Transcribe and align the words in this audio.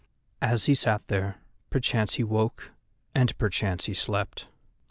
As 0.41 0.65
he 0.65 0.73
sat 0.73 1.07
there, 1.09 1.35
perchance 1.69 2.15
he 2.15 2.23
woke, 2.23 2.71
and 3.13 3.37
perchance 3.37 3.85
he 3.85 3.93
slept. 3.93 4.47